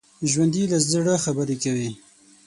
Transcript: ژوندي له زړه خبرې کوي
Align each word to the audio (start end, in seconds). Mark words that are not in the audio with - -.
ژوندي 0.31 0.63
له 0.71 0.77
زړه 0.91 1.13
خبرې 1.25 1.55
کوي 1.63 1.91